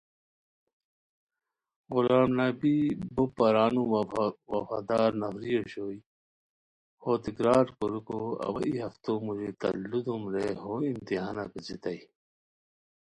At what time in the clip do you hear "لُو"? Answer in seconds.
9.89-9.99